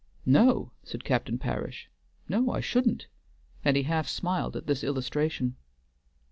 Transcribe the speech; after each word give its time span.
"No," 0.25 0.71
said 0.83 1.03
Captain 1.03 1.37
Parish, 1.37 1.87
"no, 2.27 2.49
I 2.49 2.59
shouldn't," 2.59 3.05
and 3.63 3.77
he 3.77 3.83
half 3.83 4.07
smiled 4.07 4.55
at 4.55 4.65
this 4.65 4.83
illustration. 4.83 5.57